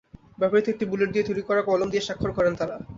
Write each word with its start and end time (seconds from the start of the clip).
ব্যবহৃত 0.37 0.65
একটি 0.69 0.85
বুলেট 0.91 1.09
দিয়ে 1.11 1.27
তৈরি 1.27 1.43
করা 1.43 1.61
কলম 1.69 1.87
দিয়ে 1.89 2.05
স্বাক্ষর 2.07 2.31
করেন 2.37 2.53
তাঁরা। 2.59 2.75